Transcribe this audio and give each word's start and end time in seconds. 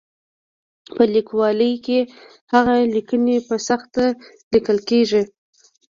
په 0.95 1.03
لیکوالۍ 1.15 1.73
کې 1.85 1.99
هغه 2.53 2.75
لیکنې 2.95 3.35
په 3.47 3.55
سخته 3.67 4.03
لیکل 4.53 4.77
کېږي. 4.89 5.23